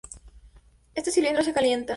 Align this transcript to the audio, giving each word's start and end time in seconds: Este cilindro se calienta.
Este 0.95 1.11
cilindro 1.11 1.43
se 1.43 1.53
calienta. 1.53 1.89